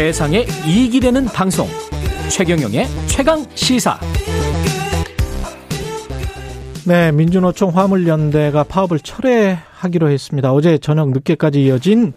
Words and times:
세상에 0.00 0.46
이익이 0.66 0.98
되는 0.98 1.26
방송 1.26 1.66
최경영의 2.30 2.86
최강 3.06 3.44
시사 3.54 3.98
네, 6.86 7.12
민주노총 7.12 7.76
화물연대가 7.76 8.64
파업을 8.64 8.98
철회하기로 9.00 10.08
했습니다. 10.08 10.54
어제 10.54 10.78
저녁 10.78 11.10
늦게까지 11.10 11.62
이어진 11.62 12.14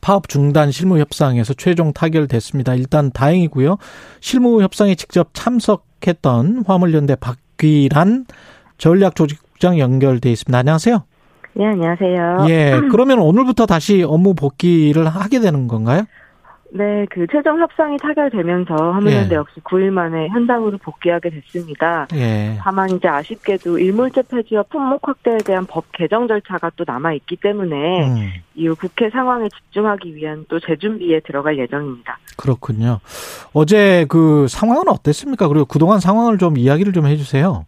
파업 0.00 0.30
중단 0.30 0.70
실무 0.70 0.98
협상에서 0.98 1.52
최종 1.52 1.92
타결됐습니다. 1.92 2.74
일단 2.74 3.10
다행이고요. 3.10 3.76
실무 4.20 4.62
협상에 4.62 4.94
직접 4.94 5.28
참석했던 5.34 6.64
화물연대 6.66 7.16
박귀란 7.16 8.24
전략조직국장 8.78 9.78
연결돼 9.78 10.32
있습니다. 10.32 10.56
안녕하세요. 10.56 11.04
네, 11.52 11.66
안녕하세요. 11.66 12.46
예, 12.48 12.80
그러면 12.90 13.18
오늘부터 13.18 13.66
다시 13.66 14.02
업무 14.02 14.32
복귀를 14.32 15.06
하게 15.06 15.40
되는 15.40 15.68
건가요? 15.68 16.06
네, 16.76 17.06
그 17.08 17.24
최종 17.30 17.60
협상이 17.60 17.96
타결되면서 17.98 18.74
화물연대 18.74 19.36
예. 19.36 19.38
역시 19.38 19.60
9일 19.60 19.90
만에 19.90 20.26
현장으로 20.26 20.76
복귀하게 20.78 21.30
됐습니다. 21.30 22.08
예. 22.14 22.56
다만 22.58 22.90
이제 22.90 23.06
아쉽게도 23.06 23.78
일몰제 23.78 24.22
폐지와 24.22 24.64
품목 24.64 25.06
확대에 25.06 25.38
대한 25.38 25.66
법 25.66 25.84
개정 25.92 26.26
절차가 26.26 26.72
또 26.74 26.82
남아 26.84 27.12
있기 27.12 27.36
때문에 27.36 28.08
음, 28.08 28.32
이후 28.56 28.74
국회 28.74 29.08
상황에 29.08 29.48
집중하기 29.50 30.16
위한 30.16 30.46
또 30.48 30.58
재준비에 30.58 31.20
들어갈 31.20 31.56
예정입니다. 31.58 32.18
그렇군요. 32.36 32.98
어제 33.52 34.04
그 34.08 34.48
상황은 34.48 34.88
어땠습니까? 34.88 35.46
그리고 35.46 35.66
그동안 35.66 36.00
상황을 36.00 36.38
좀 36.38 36.58
이야기를 36.58 36.92
좀 36.92 37.06
해주세요. 37.06 37.66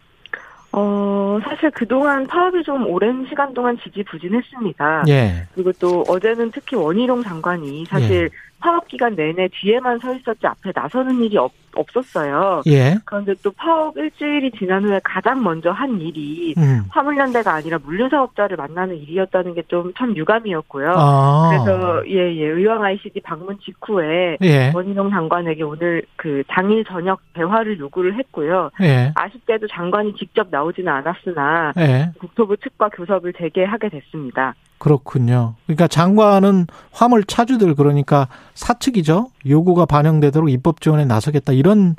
어, 0.79 1.41
사실 1.43 1.71
그동안 1.71 2.27
파업이 2.27 2.63
좀 2.63 2.87
오랜 2.87 3.25
시간 3.29 3.55
동안 3.55 3.79
지지부진했습니다. 3.83 5.05
예. 5.09 5.47
그리고 5.55 5.73
또 5.81 6.05
어제는 6.07 6.51
특히 6.51 6.77
원희룡 6.77 7.23
장관이 7.23 7.87
사실 7.87 8.29
파업 8.61 8.87
기간 8.87 9.15
내내 9.17 9.49
뒤에만 9.49 9.99
서 10.01 10.15
있었지 10.15 10.47
앞에 10.47 10.73
나서는 10.75 11.23
일이 11.23 11.39
없, 11.39 11.51
없었어요. 11.77 12.63
예. 12.67 12.97
그런데 13.05 13.35
또 13.43 13.51
파업 13.53 13.97
일주일이 13.97 14.51
지난 14.59 14.85
후에 14.85 15.01
가장 15.05 15.43
먼저 15.43 15.71
한 15.71 16.01
일이 16.01 16.55
음. 16.59 16.85
화물연대가 16.91 17.53
아니라 17.55 17.79
물류사업자를 17.85 18.57
만나는 18.57 18.97
일이었다는 18.97 19.55
게 19.55 19.63
좀 19.69 19.93
참 19.97 20.17
유감이었고요. 20.17 20.93
아. 20.97 21.51
그래서 21.51 22.09
예예 22.09 22.47
의왕 22.47 22.83
ICD 22.83 23.21
방문 23.21 23.59
직후에 23.61 24.37
예. 24.43 24.73
원희룡 24.75 25.11
장관에게 25.11 25.63
오늘 25.63 26.03
그 26.17 26.43
당일 26.49 26.85
저녁 26.85 27.21
대화를 27.35 27.79
요구를 27.79 28.17
했고요. 28.19 28.71
예. 28.83 29.13
아쉽게도 29.15 29.67
장관이 29.69 30.15
직접 30.17 30.49
나오지는 30.51 30.93
않았으나 30.93 31.73
예. 31.79 32.11
국토부 32.19 32.57
측과 32.57 32.89
교섭을 32.91 33.33
재개하게 33.35 33.89
됐습니다. 33.89 34.55
그렇군요. 34.79 35.55
그러니까 35.67 35.89
장관은 35.89 36.67
화물 36.93 37.25
차주들 37.25 37.75
그러니까 37.75 38.29
사측이죠. 38.55 39.29
요구가 39.47 39.87
반영되도록 39.87 40.51
입법 40.51 40.81
지원에 40.81 41.05
나서겠다 41.05 41.53
이런 41.53 41.97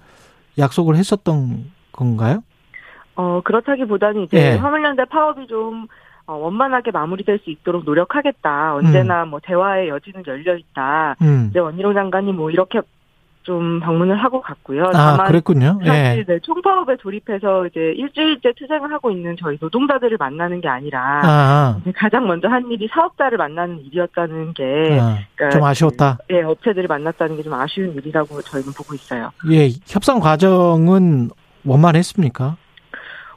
약속을 0.57 0.95
했었던 0.95 1.71
건가요? 1.91 2.43
어 3.15 3.41
그렇다기보다는 3.43 4.23
이제 4.23 4.37
예. 4.37 4.55
화물연대 4.57 5.05
파업이 5.05 5.47
좀 5.47 5.87
어, 6.27 6.33
원만하게 6.35 6.91
마무리될 6.91 7.39
수 7.39 7.49
있도록 7.49 7.85
노력하겠다. 7.85 8.75
언제나 8.75 9.23
뭐 9.25 9.39
대화의 9.41 9.87
여지는 9.89 10.23
열려 10.27 10.55
있다. 10.55 11.15
음. 11.21 11.47
이제 11.49 11.59
원희룡 11.59 11.93
장관이 11.93 12.33
뭐 12.33 12.51
이렇게 12.51 12.81
좀 13.47 13.79
방문을 13.79 14.17
하고 14.17 14.41
갔고요. 14.41 14.91
아, 14.93 15.23
그랬군요. 15.25 15.79
사실 15.85 16.17
예. 16.19 16.25
네, 16.27 16.39
총파업에 16.43 16.97
돌입해서 16.97 17.65
이제 17.67 17.93
일주일째 17.95 18.51
투쟁을 18.57 18.91
하고 18.91 19.09
있는 19.09 19.37
저희 19.39 19.57
노동자들을 19.61 20.17
만나는 20.19 20.59
게 20.59 20.67
아니라 20.67 21.21
아, 21.23 21.81
가장 21.95 22.27
먼저 22.27 22.49
한 22.49 22.69
일이 22.69 22.89
사업자를 22.91 23.37
만나는 23.37 23.79
일이었다는 23.85 24.53
게 24.53 24.63
아, 25.01 25.17
그러니까 25.35 25.49
좀 25.57 25.63
아쉬웠다. 25.63 26.17
예, 26.29 26.41
업체들을 26.43 26.87
만났다는 26.87 27.37
게 27.37 27.47
좀 27.47 27.53
아쉬운 27.53 27.93
일이라고 27.95 28.41
저희는 28.41 28.73
보고 28.73 28.93
있어요. 28.93 29.31
예, 29.49 29.69
협상 29.87 30.19
과정은 30.19 31.29
원만했습니까? 31.65 32.57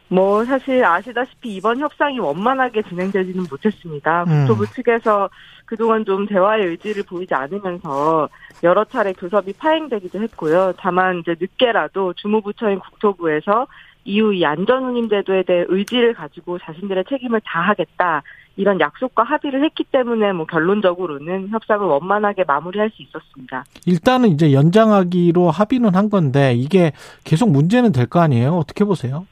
뭐 0.08 0.44
사실 0.44 0.84
아시다시피 0.84 1.54
이번 1.54 1.78
협상이 1.78 2.18
원만하게 2.18 2.82
진행되지는 2.82 3.46
못했습니다. 3.48 4.24
음. 4.26 4.46
국토부 4.46 4.66
측에서 4.74 5.30
그동안 5.70 6.04
좀 6.04 6.26
대화의 6.26 6.66
의지를 6.66 7.04
보이지 7.04 7.32
않으면서 7.32 8.28
여러 8.64 8.84
차례 8.84 9.12
교섭이 9.12 9.52
파행되기도 9.52 10.20
했고요. 10.20 10.72
다만 10.76 11.20
이제 11.20 11.36
늦게라도 11.40 12.12
주무부처인 12.14 12.80
국토부에서 12.80 13.68
이후 14.04 14.34
이 14.34 14.44
안전운임 14.44 15.08
제도에 15.08 15.44
대해 15.44 15.64
의지를 15.68 16.14
가지고 16.14 16.58
자신들의 16.58 17.04
책임을 17.08 17.40
다하겠다 17.44 18.22
이런 18.56 18.80
약속과 18.80 19.22
합의를 19.22 19.62
했기 19.62 19.84
때문에 19.84 20.32
뭐 20.32 20.44
결론적으로는 20.46 21.50
협상을 21.50 21.86
원만하게 21.86 22.42
마무리할 22.48 22.90
수 22.90 23.02
있었습니다. 23.02 23.64
일단은 23.86 24.30
이제 24.30 24.52
연장하기로 24.52 25.52
합의는 25.52 25.94
한 25.94 26.10
건데 26.10 26.52
이게 26.56 26.90
계속 27.22 27.48
문제는 27.52 27.92
될 27.92 28.06
거 28.08 28.18
아니에요? 28.18 28.56
어떻게 28.56 28.84
보세요? 28.84 29.24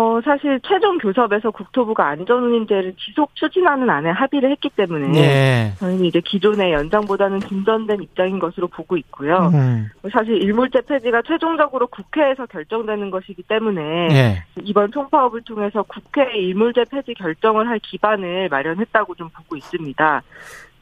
어, 0.00 0.18
사실 0.24 0.58
최종 0.66 0.96
교섭에서 0.96 1.50
국토부가 1.50 2.08
안전운임제를 2.08 2.94
지속 2.94 3.34
추진하는 3.34 3.90
안에 3.90 4.08
합의를 4.08 4.50
했기 4.50 4.70
때문에 4.70 5.18
예. 5.18 5.72
저희는 5.76 6.06
이제 6.06 6.22
기존의 6.24 6.72
연장보다는 6.72 7.40
진전된 7.40 8.02
입장인 8.02 8.38
것으로 8.38 8.66
보고 8.68 8.96
있고요. 8.96 9.50
음, 9.52 9.90
사실 10.10 10.42
일몰제 10.42 10.80
폐지가 10.88 11.20
최종적으로 11.26 11.86
국회에서 11.88 12.46
결정되는 12.46 13.10
것이기 13.10 13.42
때문에 13.42 14.08
예. 14.10 14.44
이번 14.62 14.90
총파업을 14.90 15.42
통해서 15.42 15.82
국회에 15.82 16.38
일몰제 16.38 16.84
폐지 16.90 17.12
결정을 17.12 17.68
할 17.68 17.78
기반을 17.80 18.48
마련했다고 18.48 19.16
좀 19.16 19.28
보고 19.28 19.54
있습니다. 19.54 20.22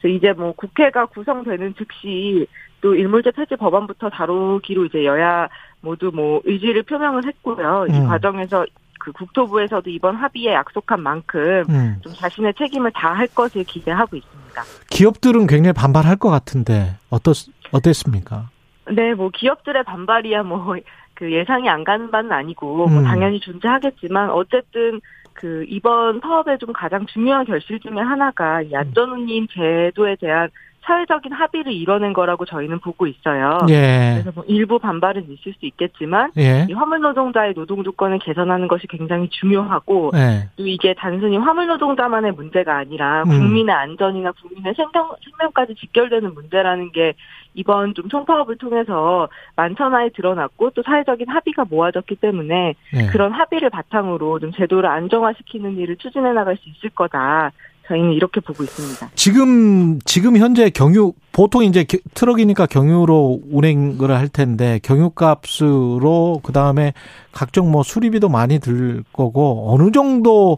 이제 0.05 0.31
뭐 0.31 0.53
국회가 0.53 1.05
구성되는 1.07 1.75
즉시 1.77 2.47
또 2.79 2.95
일몰제 2.95 3.31
폐지 3.31 3.57
법안부터 3.57 4.11
다루기로 4.11 4.85
이제 4.85 5.03
여야 5.03 5.49
모두 5.81 6.09
뭐 6.13 6.41
의지를 6.45 6.83
표명을 6.83 7.25
했고요. 7.25 7.87
이 7.89 7.93
음. 7.93 8.07
과정에서 8.07 8.65
그 8.99 9.11
국토부에서도 9.13 9.89
이번 9.89 10.15
합의에 10.15 10.53
약속한 10.53 11.01
만큼 11.01 11.63
음. 11.69 11.97
좀 12.01 12.13
자신의 12.13 12.53
책임을 12.55 12.91
다할 12.91 13.27
것을 13.27 13.63
기대하고 13.63 14.17
있습니다. 14.17 14.61
기업들은 14.89 15.47
굉장히 15.47 15.73
반발할 15.73 16.17
것 16.17 16.29
같은데 16.29 16.97
어떻 17.09 17.33
어땠습니까? 17.71 18.49
네, 18.91 19.13
뭐 19.13 19.29
기업들의 19.33 19.83
반발이야 19.83 20.43
뭐 20.43 20.75
그 21.15 21.31
예상이 21.31 21.67
안 21.67 21.83
가는 21.83 22.11
바는 22.11 22.31
아니고 22.31 22.87
뭐 22.87 22.99
음. 22.99 23.03
당연히 23.03 23.39
존재하겠지만 23.39 24.29
어쨌든 24.29 25.01
그 25.33 25.65
이번 25.67 26.19
파업의 26.19 26.59
좀 26.59 26.73
가장 26.73 27.05
중요한 27.07 27.45
결실 27.45 27.79
중에 27.79 27.97
하나가 27.97 28.61
이 28.61 28.75
안전운임 28.75 29.47
제도에 29.47 30.15
대한 30.17 30.49
사회적인 30.81 31.31
합의를 31.31 31.71
이뤄낸 31.71 32.13
거라고 32.13 32.45
저희는 32.45 32.79
보고 32.79 33.07
있어요. 33.07 33.59
예. 33.69 34.13
그래서 34.13 34.31
뭐 34.33 34.43
일부 34.47 34.79
반발은 34.79 35.25
있을 35.29 35.53
수 35.53 35.65
있겠지만 35.65 36.31
예. 36.37 36.65
이 36.69 36.73
화물 36.73 36.99
노동자의 36.99 37.53
노동 37.53 37.83
조건을 37.83 38.19
개선하는 38.19 38.67
것이 38.67 38.87
굉장히 38.87 39.29
중요하고 39.29 40.11
예. 40.15 40.49
또 40.55 40.65
이게 40.65 40.93
단순히 40.93 41.37
화물 41.37 41.67
노동자만의 41.67 42.31
문제가 42.33 42.77
아니라 42.77 43.23
음. 43.23 43.29
국민의 43.29 43.73
안전이나 43.75 44.31
국민의 44.31 44.73
생명, 44.75 45.11
생명까지 45.23 45.75
직결되는 45.75 46.33
문제라는 46.33 46.91
게 46.91 47.13
이번 47.55 47.93
좀 47.93 48.07
총파업을 48.07 48.57
통해서 48.57 49.27
만천하에 49.55 50.09
드러났고 50.09 50.69
또 50.71 50.83
사회적인 50.83 51.27
합의가 51.29 51.65
모아졌기 51.69 52.15
때문에 52.15 52.75
예. 52.95 53.07
그런 53.07 53.31
합의를 53.31 53.69
바탕으로 53.69 54.39
좀 54.39 54.51
제도를 54.51 54.89
안정화시키는 54.89 55.77
일을 55.77 55.97
추진해 55.97 56.31
나갈 56.31 56.57
수 56.57 56.69
있을 56.69 56.89
거다. 56.91 57.51
저희는 57.89 58.13
이렇게 58.13 58.39
보고 58.39 58.63
있습니다. 58.63 59.09
지금 59.15 59.99
지금 60.05 60.37
현재 60.37 60.69
경유 60.69 61.11
보통 61.33 61.63
이제 61.63 61.83
겨- 61.83 61.97
트럭이니까 62.13 62.67
경유로 62.67 63.41
운행을 63.51 64.11
할 64.11 64.27
텐데 64.29 64.79
경유값으로 64.83 66.39
그 66.43 66.53
다음에 66.53 66.93
각종 67.31 67.71
뭐 67.71 67.83
수리비도 67.83 68.29
많이 68.29 68.59
들 68.59 69.03
거고 69.11 69.73
어느 69.73 69.91
정도 69.91 70.57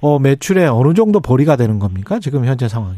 어 0.00 0.18
매출에 0.18 0.66
어느 0.66 0.94
정도 0.94 1.20
벌이가 1.20 1.56
되는 1.56 1.78
겁니까 1.78 2.18
지금 2.20 2.44
현재 2.44 2.68
상황이 2.68 2.96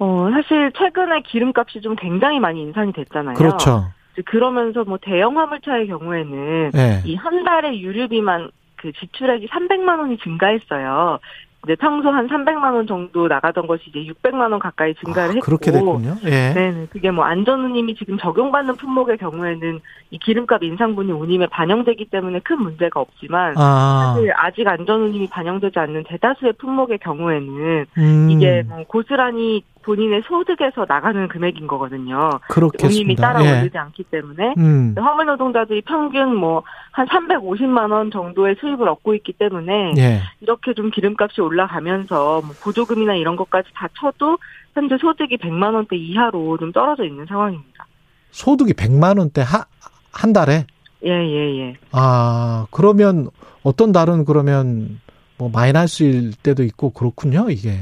어, 0.00 0.28
사실 0.32 0.72
최근에 0.76 1.22
기름값이 1.26 1.80
좀 1.82 1.94
굉장히 1.96 2.40
많이 2.40 2.62
인상이 2.62 2.92
됐잖아요. 2.92 3.34
그렇죠 3.36 3.84
그러면서 4.26 4.84
뭐 4.84 4.98
대형 5.00 5.38
화물차의 5.38 5.86
경우에는 5.86 6.70
예이한 6.74 7.44
달에 7.44 7.78
유류비만 7.78 8.50
그 8.76 8.92
지출액이 8.92 9.46
300만 9.48 9.98
원이 9.98 10.18
증가했어요. 10.18 11.18
이제 11.64 11.76
평소 11.76 12.08
한 12.08 12.26
300만 12.26 12.74
원 12.74 12.86
정도 12.86 13.28
나가던 13.28 13.66
것이 13.66 13.84
이제 13.90 14.00
600만 14.00 14.50
원 14.50 14.58
가까이 14.58 14.94
증가를 14.94 15.30
아, 15.30 15.32
했고. 15.34 15.44
그렇게 15.44 15.70
됐군요. 15.70 16.16
예. 16.24 16.54
네네. 16.54 16.86
그게 16.90 17.10
뭐 17.10 17.24
안전운임이 17.24 17.96
지금 17.96 18.16
적용받는 18.18 18.76
품목의 18.76 19.18
경우에는 19.18 19.80
이 20.10 20.18
기름값 20.18 20.62
인상분이 20.62 21.12
운임에 21.12 21.46
반영되기 21.48 22.06
때문에 22.06 22.40
큰 22.40 22.62
문제가 22.62 23.00
없지만 23.00 23.54
아, 23.58 24.14
사실 24.14 24.32
아직 24.34 24.66
안전운임이 24.66 25.28
반영되지 25.28 25.78
않는 25.78 26.04
대다수의 26.04 26.54
품목의 26.54 26.98
경우에는 26.98 27.86
음, 27.98 28.30
이게 28.30 28.62
뭐 28.66 28.82
고스란히 28.86 29.62
본인의 29.82 30.22
소득에서 30.26 30.84
나가는 30.88 31.26
금액인 31.28 31.66
거거든요. 31.66 32.30
그렇겠습니다. 32.48 33.22
따라 33.22 33.44
예. 33.44 33.60
오르지 33.60 33.78
않기 33.78 34.04
때문에 34.04 34.54
음, 34.58 34.94
화물 34.96 35.26
노동자들이 35.26 35.82
평균 35.82 36.34
뭐 36.36 36.62
한 36.92 37.06
350만 37.06 37.92
원 37.92 38.10
정도의 38.10 38.56
수입을 38.60 38.88
얻고 38.88 39.14
있기 39.14 39.32
때문에 39.34 39.94
예. 39.98 40.22
이렇게 40.40 40.74
좀 40.74 40.90
기름값이 40.90 41.40
올라가면서 41.40 42.42
뭐 42.42 42.54
보조금이나 42.62 43.14
이런 43.14 43.36
것까지 43.36 43.68
다 43.74 43.88
쳐도 43.98 44.38
현재 44.74 44.96
소득이 45.00 45.36
100만 45.36 45.74
원대 45.74 45.96
이하로 45.96 46.58
좀 46.58 46.72
떨어져 46.72 47.04
있는 47.04 47.26
상황입니다. 47.26 47.86
소득이 48.32 48.72
100만 48.72 49.18
원대 49.18 49.40
하, 49.42 49.64
한 50.12 50.32
달에? 50.32 50.66
예, 51.04 51.10
예, 51.10 51.58
예. 51.60 51.76
아, 51.92 52.66
그러면 52.70 53.28
어떤 53.62 53.92
달은 53.92 54.24
그러면 54.24 55.00
뭐 55.38 55.48
마이너스일 55.48 56.32
때도 56.42 56.64
있고 56.64 56.90
그렇군요, 56.90 57.46
이게. 57.50 57.78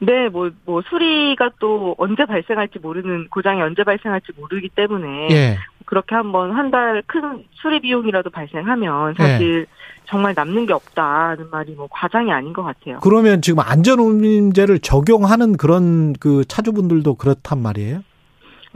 네, 0.00 0.28
뭐, 0.28 0.50
뭐, 0.64 0.80
수리가 0.88 1.50
또 1.58 1.94
언제 1.98 2.24
발생할지 2.24 2.78
모르는, 2.78 3.26
고장이 3.30 3.60
언제 3.62 3.82
발생할지 3.84 4.32
모르기 4.36 4.68
때문에. 4.70 5.28
예. 5.32 5.58
그렇게 5.86 6.14
한번 6.14 6.52
한 6.52 6.70
달 6.70 7.02
큰 7.06 7.44
수리 7.54 7.80
비용이라도 7.80 8.28
발생하면 8.30 9.14
사실 9.16 9.66
정말 10.04 10.34
남는 10.36 10.66
게 10.66 10.74
없다는 10.74 11.48
말이 11.50 11.72
뭐 11.74 11.88
과장이 11.90 12.30
아닌 12.30 12.52
것 12.52 12.62
같아요. 12.62 12.98
그러면 13.02 13.40
지금 13.40 13.60
안전운임제를 13.60 14.80
적용하는 14.80 15.56
그런 15.56 16.12
그 16.20 16.44
차주분들도 16.46 17.14
그렇단 17.14 17.60
말이에요? 17.62 18.02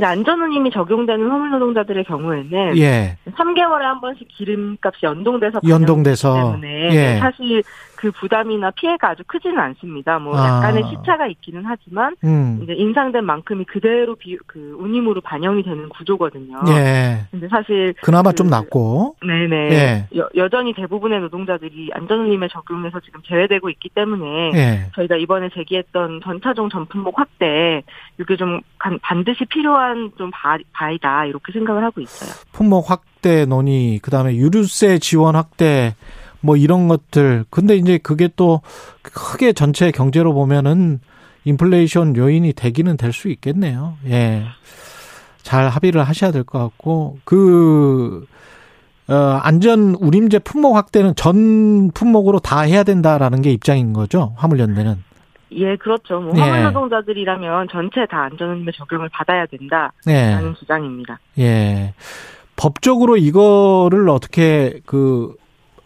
안전운임이 0.03 0.71
적용되는 0.71 1.31
화물 1.31 1.51
노동자들의 1.51 2.05
경우에는 2.05 2.79
예. 2.79 3.19
3개월에 3.31 3.83
한 3.83 4.01
번씩 4.01 4.27
기름값이 4.29 5.05
연동돼서 5.05 5.61
연동돼서. 5.69 6.35
때문에 6.35 6.95
예. 6.95 7.19
사실 7.21 7.63
그 8.03 8.11
부담이나 8.11 8.73
피해가 8.73 9.11
아주 9.11 9.23
크지는 9.29 9.61
않습니다. 9.61 10.19
뭐 10.19 10.37
아. 10.37 10.45
약간의 10.57 10.83
시차가 10.91 11.29
있기는 11.29 11.63
하지만 11.65 12.17
음. 12.25 12.59
이제 12.61 12.73
인상된 12.73 13.25
만큼이 13.25 13.65
그대로 13.65 14.17
비, 14.17 14.37
그 14.49 14.75
운임으로 14.81 15.21
반영이 15.21 15.63
되는 15.63 15.89
구조거든요. 15.89 16.63
예. 16.71 17.21
근데 17.31 17.47
사실 17.47 17.95
그나마 18.03 18.31
그- 18.31 18.35
좀 18.35 18.49
낫고. 18.49 19.15
네네 19.25 19.57
예. 19.71 20.09
여, 20.19 20.29
여전히 20.35 20.75
대부분의 20.75 21.21
노동자들이 21.21 21.91
안전운임에 21.93 22.49
적용해서 22.49 22.99
지금 22.99 23.21
제외되고 23.25 23.71
있기 23.71 23.91
때문에 23.91 24.51
예. 24.55 24.87
저희가 24.97 25.15
이번에 25.19 25.51
제기했던 25.55 26.23
전차종 26.25 26.71
전품목 26.71 27.21
확대 27.21 27.85
이게 28.19 28.35
좀 28.37 28.59
간- 28.81 28.99
반드시 29.01 29.45
필요한 29.45 30.11
좀 30.19 30.33
바, 30.35 30.59
바이다 30.73 31.27
이렇게 31.27 31.53
생각을 31.53 31.85
하고 31.85 32.01
있어요. 32.01 32.31
품목 32.51 32.91
확대 32.91 33.45
논의, 33.45 34.01
그 34.03 34.11
다음에 34.11 34.35
유류세 34.35 34.99
지원 34.99 35.37
확대, 35.37 35.95
뭐 36.43 36.57
이런 36.57 36.89
것들. 36.89 37.45
근데 37.51 37.77
이제 37.77 37.99
그게 37.99 38.29
또 38.37 38.61
크게 39.03 39.53
전체 39.55 39.91
경제로 39.91 40.35
보면은 40.35 41.01
인플레이션 41.45 42.17
요인이 42.17 42.53
되기는 42.53 42.97
될 42.97 43.13
수 43.13 43.29
있겠네요. 43.29 43.95
예. 44.09 44.45
잘 45.43 45.69
합의를 45.69 46.05
하셔야 46.05 46.31
될 46.31 46.45
것 46.45 46.59
같고, 46.61 47.19
그, 47.25 48.27
어, 49.09 49.15
안전 49.43 49.97
우림제 50.01 50.41
품목 50.41 50.77
확대는 50.77 51.15
전 51.17 51.91
품목으로 51.91 52.39
다 52.39 52.61
해야 52.61 52.85
된다라는 52.85 53.43
게 53.43 53.51
입장인 53.51 53.93
거죠. 53.93 54.35
화물연대는. 54.37 55.03
예, 55.55 55.77
그렇죠. 55.77 56.21
뭐 56.21 56.33
예. 56.37 56.41
화물 56.41 56.63
노동자들이라면 56.63 57.69
전체 57.73 58.07
다 58.09 58.23
안전운임의 58.31 58.73
적용을 58.77 59.09
받아야 59.11 59.45
된다라는 59.47 59.93
예. 60.09 60.55
주장입니다. 60.59 61.19
예. 61.41 61.93
법적으로 62.57 63.17
이거를 63.17 64.09
어떻게 64.09 64.81
그, 64.87 65.35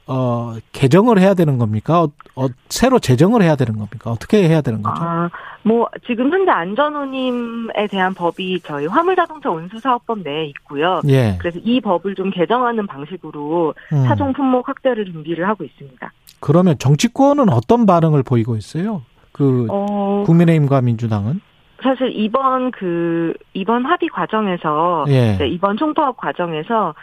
어, 0.08 0.55
개정을 0.73 1.19
해야 1.19 1.35
되는 1.35 1.58
겁니까? 1.58 2.03
어, 2.03 2.08
어, 2.37 2.47
새로 2.69 2.99
제정을 2.99 3.43
해야 3.43 3.56
되는 3.56 3.75
겁니까? 3.75 4.11
어떻게 4.11 4.49
해야 4.49 4.61
되는 4.61 4.82
거죠? 4.82 5.03
아, 5.03 5.29
뭐 5.62 5.88
지금 6.06 6.31
현재 6.31 6.50
안전운임에 6.50 7.88
대한 7.91 8.14
법이 8.14 8.61
저희 8.61 8.87
화물자동차 8.87 9.50
운수사업법 9.50 10.20
내에 10.20 10.47
있고요. 10.47 11.00
예. 11.08 11.37
그래서 11.38 11.58
이 11.64 11.81
법을 11.81 12.14
좀 12.14 12.31
개정하는 12.31 12.87
방식으로 12.87 13.75
음. 13.93 14.05
차종 14.06 14.32
품목 14.32 14.69
확대를 14.69 15.06
준비를 15.06 15.49
하고 15.49 15.64
있습니다. 15.64 16.12
그러면 16.38 16.79
정치권은 16.79 17.49
어떤 17.49 17.85
반응을 17.87 18.23
보이고 18.23 18.56
있어요? 18.56 19.02
그, 19.32 19.67
어, 19.69 20.23
국민의힘과 20.25 20.82
민주당은? 20.82 21.41
사실 21.82 22.11
이번 22.14 22.70
그 22.70 23.35
이번 23.52 23.85
합의 23.85 24.09
과정에서 24.09 25.05
예. 25.09 25.35
이제 25.35 25.47
이번 25.47 25.76
총파업 25.76 26.17
과정에서 26.17 26.94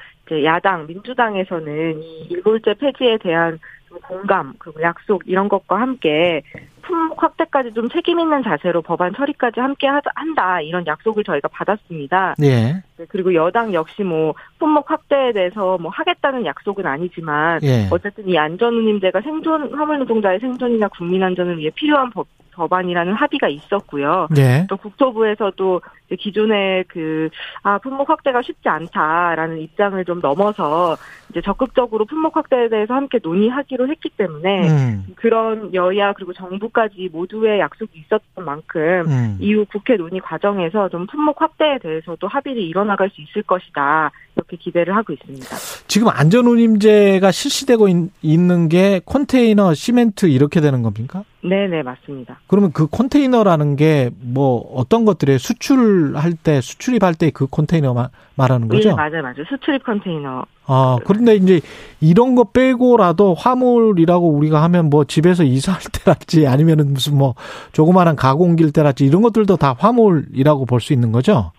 야당 0.44 0.88
민주당에서는 0.88 2.02
이 2.02 2.28
일몰제 2.30 2.76
폐지에 2.76 3.18
대한 3.18 3.60
좀 3.90 4.00
공감 4.08 4.54
그리고 4.58 4.82
약속 4.82 5.24
이런 5.26 5.50
것과 5.50 5.80
함께 5.80 6.42
품목 6.82 7.22
확대까지 7.24 7.74
좀 7.74 7.90
책임 7.90 8.20
있는 8.20 8.44
자세로 8.44 8.82
법안 8.82 9.14
처리까지 9.14 9.60
함께 9.60 9.88
한다 9.88 10.62
이런 10.62 10.86
약속을 10.86 11.24
저희가 11.24 11.48
받았습니다. 11.48 12.36
예. 12.44 12.84
네, 12.98 13.06
그리고 13.08 13.34
여당 13.34 13.74
역시 13.74 14.04
뭐 14.04 14.34
품목 14.60 14.90
확대에 14.92 15.32
대해서 15.32 15.78
뭐 15.78 15.90
하겠다는 15.92 16.46
약속은 16.46 16.86
아니지만 16.86 17.60
예. 17.64 17.88
어쨌든 17.90 18.28
이 18.28 18.38
안전운임제가 18.38 19.22
생존 19.22 19.74
화물 19.74 20.00
노동자의 20.00 20.40
생존이나 20.40 20.90
국민 20.90 21.24
안전을 21.24 21.58
위해 21.58 21.70
필요한 21.74 22.10
법, 22.10 22.28
법안이라는 22.56 23.14
합의가 23.14 23.48
있었고요. 23.48 24.28
예. 24.38 24.66
또 24.70 24.78
국토부에서도 24.78 25.82
기존의 26.20 26.86
그, 26.88 27.30
아, 27.64 27.78
품목 27.80 28.10
확대가 28.10 28.42
쉽지 28.42 28.70
않다라는 28.70 29.60
입장을 29.60 30.04
좀 30.06 30.20
넘어서 30.22 30.96
이제 31.34 31.42
적극적으로 31.42 32.06
품목 32.06 32.38
확대에 32.38 32.70
대해서 32.70 32.94
함께 32.94 33.20
논의하기로 33.22 33.90
했기 33.90 34.10
때문에 34.16 34.70
음. 34.70 35.06
그런 35.16 35.74
여야 35.74 36.14
그리고 36.14 36.32
정부까지 36.32 37.10
모두의 37.12 37.60
약속이 37.60 37.90
있었던 38.06 38.46
만큼 38.46 38.82
음. 39.08 39.38
이후 39.40 39.66
국회 39.72 39.96
논의 39.98 40.20
과정에서 40.20 40.90
좀 40.90 41.08
품목 41.08 41.42
확대에 41.42 41.80
대해서도 41.80 42.28
합의를 42.28 42.62
이뤄나갈 42.62 43.10
수 43.10 43.20
있을 43.22 43.42
것이다. 43.42 44.12
이렇게 44.36 44.58
기대를 44.58 44.96
하고 44.96 45.14
있습니다. 45.14 45.46
지금 45.88 46.08
안전운임제가 46.10 47.32
실시되고 47.32 47.88
있, 47.88 47.96
있는 48.22 48.68
게 48.70 49.00
컨테이너, 49.06 49.74
시멘트 49.74 50.26
이렇게 50.28 50.60
되는 50.62 50.82
겁니까? 50.82 51.24
네 51.42 51.68
네, 51.68 51.84
맞습니다. 51.84 52.40
그러면 52.48 52.72
그 52.72 52.88
컨테이너라는 52.88 53.76
게 53.76 54.12
뭐 54.22 54.60
어떤 54.76 55.06
것들에 55.06 55.38
수출할 55.38 56.34
때 56.34 56.62
수출입할 56.62 57.14
때 57.16 57.30
그 57.32 57.48
컨테이너 57.48 57.94
마- 57.94 58.10
말하는 58.36 58.68
거죠? 58.68 58.90
예, 58.90 58.94
맞아요, 58.94 59.22
맞아요. 59.22 59.44
수출입 59.50 59.84
컨테이너. 59.84 60.46
아, 60.66 60.98
그런데 61.06 61.36
이제 61.36 61.60
이런 62.00 62.36
거 62.36 62.46
빼고라도 62.46 63.34
화물이라고 63.34 64.30
우리가 64.30 64.62
하면 64.64 64.90
뭐 64.90 65.04
집에서 65.04 65.44
이사할 65.46 65.82
때랄지 65.92 66.48
아니면은 66.48 66.94
무슨 66.94 67.18
뭐 67.18 67.36
조그마한 67.74 68.16
가공길 68.16 68.72
때랄지 68.72 69.06
이런 69.06 69.22
것들도 69.22 69.58
다 69.58 69.76
화물이라고 69.78 70.66
볼 70.66 70.80
수 70.80 70.94
있는 70.94 71.12
거죠? 71.12 71.52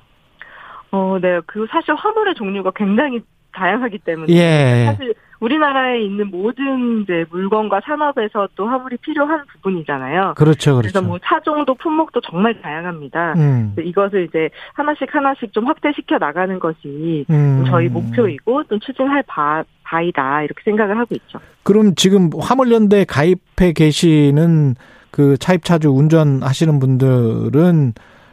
어, 0.90 1.18
네. 1.20 1.40
그 1.46 1.66
사실 1.70 1.94
화물의 1.94 2.34
종류가 2.36 2.72
굉장히 2.76 3.20
다양하기 3.54 3.98
때문에 3.98 4.32
예. 4.32 4.86
사실 4.86 5.14
우리나라에 5.40 6.00
있는 6.00 6.30
모든 6.30 7.02
이제 7.02 7.24
물건과 7.30 7.82
산업에서 7.84 8.48
또 8.54 8.66
화물이 8.66 8.96
필요한 8.98 9.44
부분이잖아요. 9.52 10.34
그렇죠, 10.36 10.76
그래서 10.76 11.00
그렇죠. 11.00 11.06
뭐 11.06 11.18
차종도 11.22 11.74
품목도 11.74 12.20
정말 12.22 12.60
다양합니다. 12.62 13.34
음, 13.36 13.72
그래서 13.74 13.88
이것을 13.88 14.24
이제 14.24 14.48
하나씩 14.72 15.14
하나씩 15.14 15.52
좀 15.52 15.66
확대시켜 15.66 16.18
나가는 16.18 16.58
것이 16.58 17.26
음. 17.28 17.64
저희 17.68 17.88
목표이고 17.88 18.64
또 18.64 18.78
추진할 18.78 19.22
바, 19.26 19.64
바이다 19.82 20.42
이렇게 20.42 20.62
생각을 20.64 20.96
하고 20.96 21.14
있죠. 21.14 21.38
그럼 21.62 21.94
지금 21.94 22.30
화물연대 22.38 23.04
가입해 23.04 23.72
계시는 23.74 24.76
그 25.10 25.36
차입차주 25.36 25.90
운전하시는 25.90 26.78
분들은 26.78 27.92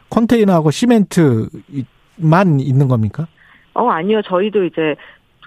컨테이너하고 0.10 0.72
시멘트만 0.72 1.52
있는 2.60 2.88
겁니까? 2.88 3.28
어 3.74 3.90
아니요 3.90 4.22
저희도 4.24 4.66
이제 4.66 4.96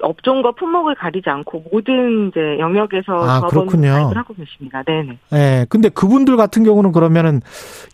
업종과 0.01 0.53
품목을 0.53 0.97
가리지 0.97 1.31
않고 1.31 1.65
모든 1.71 2.29
이제 2.29 2.59
영역에서 2.59 3.13
아, 3.29 3.41
그렇군요. 3.47 3.91
하고 4.15 4.35
계십니다. 4.35 4.83
네네. 4.83 5.19
예. 5.33 5.67
근데 5.69 5.89
그분들 5.89 6.37
같은 6.37 6.65
경우는 6.65 6.91
그러면은 6.93 7.41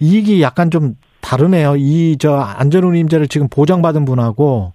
이익이 0.01 0.41
약간 0.43 0.71
좀 0.71 0.95
다르네요. 1.21 1.75
이 1.77 2.17
저 2.19 2.37
안전운임제를 2.37 3.29
지금 3.29 3.49
보장받은 3.51 4.07
분하고 4.07 4.73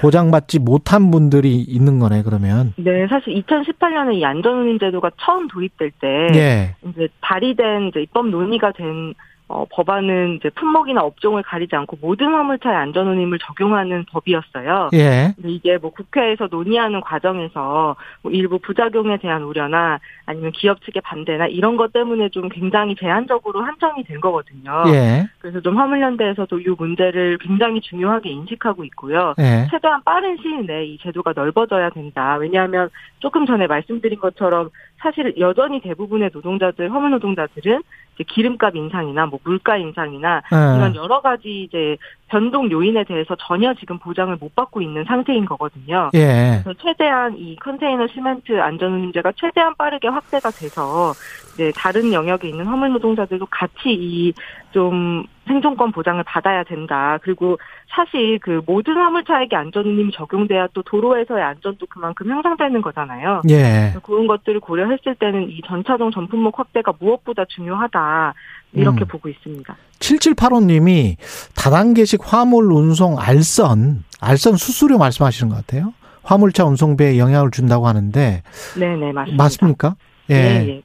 보장받지 0.00 0.58
못한 0.58 1.10
분들이 1.10 1.60
있는 1.60 1.98
거네, 1.98 2.22
그러면. 2.22 2.72
네, 2.76 3.06
사실 3.08 3.34
2018년에 3.42 4.14
이 4.14 4.24
안전운임 4.24 4.78
제도가 4.78 5.10
처음 5.20 5.46
도입될 5.48 5.92
때 6.00 6.08
예. 6.34 6.74
이제 6.88 7.08
발의된 7.20 7.88
이제 7.88 8.00
입법 8.00 8.26
논의가 8.28 8.72
된 8.72 9.14
어, 9.46 9.66
법안은 9.70 10.36
이제 10.36 10.48
품목이나 10.50 11.02
업종을 11.02 11.42
가리지 11.42 11.76
않고 11.76 11.98
모든 12.00 12.32
화물차의 12.32 12.76
안전운임을 12.76 13.38
적용하는 13.40 14.06
법이었어요. 14.10 14.88
예. 14.94 15.34
이게 15.44 15.76
뭐 15.76 15.90
국회에서 15.90 16.48
논의하는 16.50 17.02
과정에서 17.02 17.94
뭐 18.22 18.32
일부 18.32 18.58
부작용에 18.58 19.18
대한 19.18 19.42
우려나 19.42 20.00
아니면 20.24 20.52
기업 20.52 20.82
측의 20.82 21.02
반대나 21.02 21.48
이런 21.48 21.76
것 21.76 21.92
때문에 21.92 22.30
좀 22.30 22.48
굉장히 22.48 22.96
제한적으로 22.96 23.62
한정이 23.62 24.04
된 24.04 24.18
거거든요. 24.20 24.84
예. 24.86 25.28
그래서 25.40 25.60
좀 25.60 25.76
화물연대에서도 25.76 26.58
이 26.60 26.68
문제를 26.78 27.36
굉장히 27.38 27.82
중요하게 27.82 28.30
인식하고 28.30 28.84
있고요. 28.84 29.34
예. 29.38 29.68
최대한 29.70 30.02
빠른 30.04 30.38
시일 30.38 30.64
내에 30.64 30.86
이 30.86 30.98
제도가 31.02 31.34
넓어져야 31.36 31.90
된다. 31.90 32.36
왜냐하면 32.36 32.88
조금 33.18 33.44
전에 33.44 33.66
말씀드린 33.66 34.18
것처럼 34.18 34.70
사실 34.98 35.34
여전히 35.38 35.80
대부분의 35.80 36.30
노동자들, 36.32 36.92
화물 36.92 37.10
노동자들은 37.10 37.82
기름값 38.26 38.76
인상이나 38.76 39.26
뭐 39.26 39.38
물가 39.42 39.76
인상이나 39.76 40.42
이런 40.50 40.92
어. 40.92 40.94
여러 40.94 41.20
가지 41.20 41.64
이제 41.64 41.96
변동 42.28 42.70
요인에 42.70 43.04
대해서 43.04 43.36
전혀 43.40 43.74
지금 43.74 43.98
보장을 43.98 44.34
못 44.36 44.54
받고 44.54 44.80
있는 44.80 45.04
상태인 45.04 45.44
거거든요. 45.44 46.10
예. 46.14 46.60
그래서 46.62 46.78
최대한 46.80 47.36
이 47.36 47.56
컨테이너 47.56 48.06
시멘트 48.06 48.60
안전운임제가 48.60 49.32
최대한 49.36 49.74
빠르게 49.76 50.08
확대가 50.08 50.50
돼서 50.50 51.12
이제 51.54 51.72
다른 51.76 52.12
영역에 52.12 52.48
있는 52.48 52.66
화물 52.66 52.92
노동자들도 52.92 53.46
같이 53.46 53.92
이 53.92 54.32
좀 54.74 55.22
생존권 55.46 55.92
보장을 55.92 56.20
받아야 56.24 56.64
된다. 56.64 57.16
그리고 57.22 57.58
사실 57.94 58.40
그 58.40 58.60
모든 58.66 58.96
화물차에게 58.96 59.54
안전운임이 59.54 60.12
적용돼야 60.12 60.66
또 60.74 60.82
도로에서의 60.82 61.44
안전도 61.44 61.86
그만큼 61.86 62.28
향상되는 62.28 62.82
거잖아요. 62.82 63.42
예. 63.50 63.94
그런 64.02 64.26
것들을 64.26 64.58
고려했을 64.58 65.14
때는 65.14 65.48
이 65.48 65.60
전차종 65.64 66.10
전품목 66.10 66.58
확대가 66.58 66.92
무엇보다 66.98 67.44
중요하다. 67.48 68.34
이렇게 68.72 69.04
음. 69.04 69.06
보고 69.06 69.28
있습니다. 69.28 69.76
7785님이 70.00 71.16
다단계식 71.54 72.20
화물 72.24 72.72
운송 72.72 73.16
알선, 73.20 74.02
알선 74.20 74.56
수수료 74.56 74.98
말씀하시는 74.98 75.50
것 75.50 75.64
같아요. 75.64 75.94
화물차 76.24 76.64
운송비에 76.64 77.18
영향을 77.18 77.52
준다고 77.52 77.86
하는데 77.86 78.42
네네 78.76 79.12
맞습니다. 79.12 79.44
맞습니까? 79.44 79.94
예. 80.30 80.34
예, 80.34 80.68
예. 80.68 80.82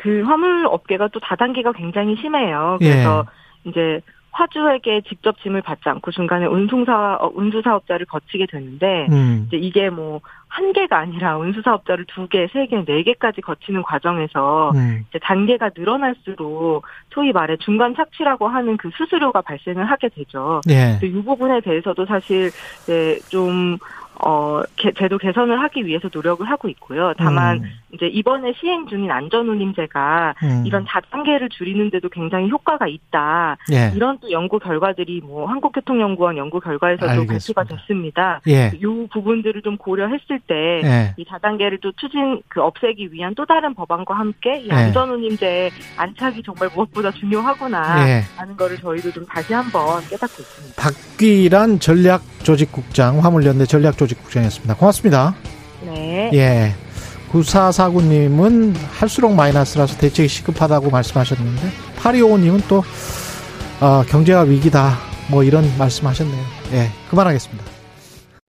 그 0.00 0.22
화물 0.22 0.64
업계가 0.66 1.08
또 1.08 1.20
다단계가 1.20 1.72
굉장히 1.72 2.16
심해요. 2.16 2.78
그래서 2.80 3.26
이제 3.64 4.00
화주에게 4.30 5.02
직접 5.06 5.38
짐을 5.42 5.60
받지 5.60 5.90
않고 5.90 6.10
중간에 6.10 6.46
운송사 6.46 7.18
어, 7.20 7.30
운수 7.34 7.60
사업자를 7.62 8.06
거치게 8.06 8.46
되는데 8.46 9.08
음. 9.10 9.44
이제 9.46 9.58
이게 9.58 9.90
뭐 9.90 10.22
한 10.50 10.72
개가 10.72 10.98
아니라 10.98 11.38
운수 11.38 11.62
사업자를 11.62 12.04
두 12.06 12.26
개, 12.28 12.46
세 12.52 12.66
개, 12.66 12.84
네 12.84 13.02
개까지 13.04 13.40
거치는 13.40 13.82
과정에서 13.82 14.72
음. 14.74 15.04
이제 15.08 15.18
단계가 15.22 15.70
늘어날수록 15.76 16.84
소위 17.14 17.32
말해 17.32 17.56
중간 17.58 17.94
착취라고 17.94 18.48
하는 18.48 18.76
그 18.76 18.90
수수료가 18.96 19.42
발생을 19.42 19.88
하게 19.90 20.08
되죠. 20.08 20.60
예. 20.68 20.98
이 21.02 21.22
부분에 21.22 21.60
대해서도 21.60 22.04
사실 22.06 22.50
이제 22.82 23.18
좀 23.28 23.78
어, 24.22 24.60
개- 24.76 24.92
제도 24.92 25.16
개선을 25.16 25.62
하기 25.62 25.86
위해서 25.86 26.10
노력을 26.12 26.46
하고 26.46 26.68
있고요. 26.68 27.14
다만 27.16 27.58
음. 27.64 27.70
이제 27.92 28.06
이번에 28.06 28.52
시행 28.60 28.86
중인 28.86 29.10
안전운임제가 29.10 30.34
음. 30.42 30.64
이런 30.66 30.84
다단계를 30.84 31.48
줄이는데도 31.48 32.10
굉장히 32.10 32.50
효과가 32.50 32.86
있다. 32.86 33.56
예. 33.72 33.92
이런 33.96 34.18
또 34.20 34.30
연구 34.30 34.58
결과들이 34.58 35.22
뭐 35.24 35.46
한국교통연구원 35.48 36.36
연구 36.36 36.60
결과에서도 36.60 37.08
알겠습니다. 37.10 37.62
발표가 37.62 37.64
됐습니다. 37.64 38.40
예. 38.48 38.72
이 38.74 39.06
부분들을 39.10 39.62
좀 39.62 39.78
고려했을 39.78 40.39
때 40.40 40.80
예. 40.84 41.14
이 41.16 41.24
다단계를 41.24 41.78
또 41.80 41.92
추진 41.92 42.42
그 42.48 42.60
없애기 42.62 43.12
위한 43.12 43.34
또 43.34 43.46
다른 43.46 43.74
법안과 43.74 44.14
함께 44.14 44.60
이 44.60 44.68
네. 44.68 44.74
안전운임제 44.74 45.70
안착이 45.96 46.42
정말 46.42 46.70
무엇보다 46.74 47.10
중요하구나 47.12 48.08
예. 48.08 48.24
하는 48.36 48.56
거를 48.56 48.76
저희도 48.78 49.12
좀 49.12 49.26
다시 49.26 49.52
한번 49.52 50.02
깨닫고 50.08 50.42
있습니다. 50.42 50.82
박귀란 50.82 51.80
전략조직국장, 51.80 53.24
화물연대 53.24 53.66
전략조직국장이었습니다. 53.66 54.74
고맙습니다. 54.76 55.34
네. 55.82 56.30
예. 56.34 56.74
9449님은 57.30 58.74
할수록 58.92 59.34
마이너스라서 59.34 59.96
대책이 59.98 60.28
시급하다고 60.28 60.90
말씀하셨는데, 60.90 61.62
8255님은 61.98 62.62
또, 62.68 62.82
어, 63.80 64.02
경제가 64.08 64.42
위기다. 64.42 64.98
뭐 65.30 65.44
이런 65.44 65.64
말씀 65.78 66.06
하셨네요. 66.06 66.44
예. 66.72 66.90
그만하겠습니다. 67.08 67.79